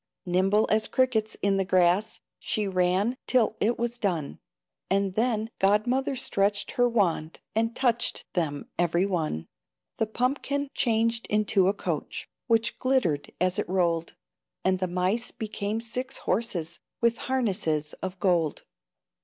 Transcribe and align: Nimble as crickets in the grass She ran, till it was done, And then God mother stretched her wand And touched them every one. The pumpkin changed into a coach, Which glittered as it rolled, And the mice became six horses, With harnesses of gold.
Nimble 0.25 0.65
as 0.71 0.87
crickets 0.87 1.37
in 1.43 1.57
the 1.57 1.63
grass 1.63 2.21
She 2.39 2.67
ran, 2.67 3.17
till 3.27 3.55
it 3.59 3.77
was 3.77 3.99
done, 3.99 4.39
And 4.89 5.13
then 5.13 5.51
God 5.59 5.85
mother 5.85 6.15
stretched 6.15 6.71
her 6.71 6.89
wand 6.89 7.39
And 7.53 7.75
touched 7.75 8.25
them 8.33 8.67
every 8.79 9.05
one. 9.05 9.45
The 9.97 10.07
pumpkin 10.07 10.69
changed 10.73 11.27
into 11.27 11.67
a 11.67 11.73
coach, 11.75 12.27
Which 12.47 12.79
glittered 12.79 13.31
as 13.39 13.59
it 13.59 13.69
rolled, 13.69 14.17
And 14.65 14.79
the 14.79 14.87
mice 14.87 15.29
became 15.29 15.79
six 15.79 16.17
horses, 16.17 16.79
With 16.99 17.19
harnesses 17.29 17.93
of 18.01 18.19
gold. 18.19 18.65